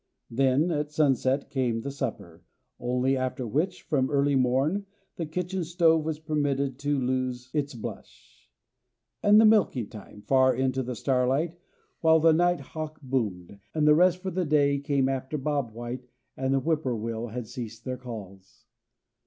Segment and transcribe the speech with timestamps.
[0.31, 2.43] Then at sunset came the supper,
[2.79, 8.49] only after which, from early morn, the kitchen stove was permitted to lose its blush;
[9.21, 11.55] and the milking time, far into the starlight,
[11.99, 16.03] while the night hawk boomed, and the rest for the day came after bob white
[16.35, 18.65] and the whip poor will had ceased their calls.